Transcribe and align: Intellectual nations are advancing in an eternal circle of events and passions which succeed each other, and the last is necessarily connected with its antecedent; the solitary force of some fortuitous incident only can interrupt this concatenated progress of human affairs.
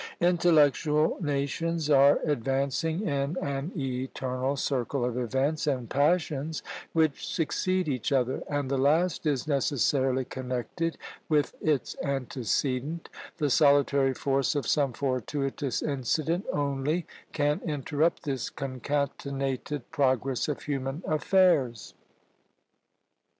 Intellectual 0.19 1.17
nations 1.21 1.87
are 1.87 2.17
advancing 2.25 3.07
in 3.07 3.37
an 3.39 3.71
eternal 3.77 4.55
circle 4.55 5.05
of 5.05 5.15
events 5.15 5.67
and 5.67 5.91
passions 5.91 6.63
which 6.91 7.27
succeed 7.27 7.87
each 7.87 8.11
other, 8.11 8.41
and 8.49 8.71
the 8.71 8.79
last 8.79 9.27
is 9.27 9.47
necessarily 9.47 10.25
connected 10.25 10.97
with 11.29 11.53
its 11.61 11.95
antecedent; 12.03 13.09
the 13.37 13.51
solitary 13.51 14.15
force 14.15 14.55
of 14.55 14.65
some 14.65 14.91
fortuitous 14.91 15.83
incident 15.83 16.45
only 16.51 17.05
can 17.31 17.61
interrupt 17.63 18.23
this 18.23 18.49
concatenated 18.49 19.83
progress 19.91 20.47
of 20.47 20.63
human 20.63 21.03
affairs. 21.05 21.93